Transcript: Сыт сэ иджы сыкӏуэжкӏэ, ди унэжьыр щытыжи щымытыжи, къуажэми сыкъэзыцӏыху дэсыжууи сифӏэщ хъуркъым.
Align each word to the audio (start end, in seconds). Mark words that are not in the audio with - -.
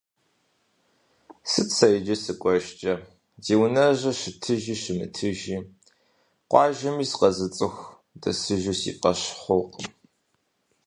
Сыт 1.51 1.69
сэ 1.77 1.87
иджы 1.97 2.15
сыкӏуэжкӏэ, 2.23 2.93
ди 3.43 3.53
унэжьыр 3.63 4.15
щытыжи 4.21 4.75
щымытыжи, 4.81 5.57
къуажэми 6.51 7.05
сыкъэзыцӏыху 7.09 7.85
дэсыжууи 8.21 8.79
сифӏэщ 8.81 9.21
хъуркъым. 9.41 9.91